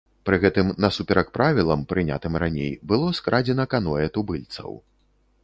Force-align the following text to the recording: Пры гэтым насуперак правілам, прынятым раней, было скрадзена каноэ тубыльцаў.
Пры 0.27 0.37
гэтым 0.43 0.69
насуперак 0.85 1.29
правілам, 1.37 1.83
прынятым 1.91 2.39
раней, 2.45 2.73
было 2.93 3.13
скрадзена 3.19 3.69
каноэ 3.77 4.11
тубыльцаў. 4.19 4.69